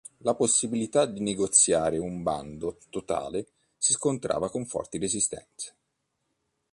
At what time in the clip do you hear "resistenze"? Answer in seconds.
4.97-5.75